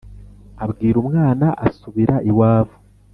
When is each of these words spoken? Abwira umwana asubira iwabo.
Abwira 0.63 0.97
umwana 1.03 1.47
asubira 1.67 2.15
iwabo. 2.29 2.73